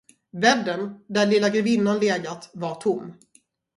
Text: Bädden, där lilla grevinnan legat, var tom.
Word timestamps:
Bädden, 0.31 0.99
där 1.07 1.25
lilla 1.27 1.49
grevinnan 1.49 1.99
legat, 1.99 2.49
var 2.53 2.75
tom. 2.75 3.13